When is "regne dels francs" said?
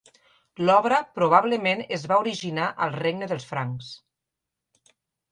2.95-3.91